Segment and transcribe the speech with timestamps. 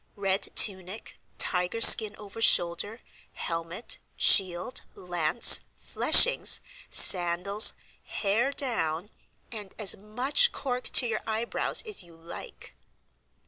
[0.15, 3.01] Red tunic, tiger skin over shoulder,
[3.33, 7.73] helmet, shield, lance, fleshings, sandals,
[8.05, 9.11] hair down,
[9.51, 12.73] and as much cork to your eyebrows as you like."